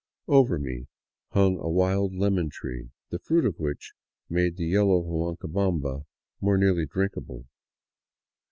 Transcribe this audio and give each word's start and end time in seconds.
Over 0.27 0.57
me 0.57 0.87
hung 1.33 1.59
a 1.59 1.69
wild 1.69 2.15
lemon 2.15 2.49
tree, 2.49 2.89
the 3.11 3.19
fruit 3.19 3.45
of 3.45 3.59
which 3.59 3.93
made 4.29 4.57
the 4.57 4.65
yellow 4.65 5.03
Huancabamba 5.03 6.05
more 6.39 6.57
nearly 6.57 6.87
drinkable. 6.87 7.45